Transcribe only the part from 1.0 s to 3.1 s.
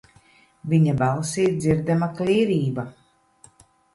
balsī dzirdama klīrība.